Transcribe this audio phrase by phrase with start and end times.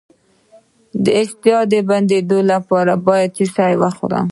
[1.03, 4.19] د اشتها د بندیدو لپاره باید څه شی وخورم؟